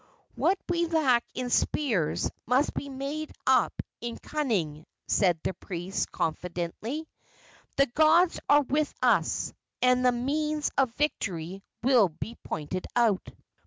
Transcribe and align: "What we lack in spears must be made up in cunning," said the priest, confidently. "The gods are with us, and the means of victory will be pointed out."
"What 0.33 0.57
we 0.67 0.87
lack 0.87 1.23
in 1.35 1.51
spears 1.51 2.31
must 2.47 2.73
be 2.73 2.89
made 2.89 3.31
up 3.45 3.71
in 3.99 4.17
cunning," 4.17 4.87
said 5.05 5.39
the 5.43 5.53
priest, 5.53 6.11
confidently. 6.11 7.07
"The 7.77 7.85
gods 7.85 8.39
are 8.49 8.63
with 8.63 8.91
us, 9.03 9.53
and 9.79 10.03
the 10.03 10.11
means 10.11 10.71
of 10.75 10.89
victory 10.95 11.61
will 11.83 12.09
be 12.09 12.35
pointed 12.43 12.87
out." 12.95 13.27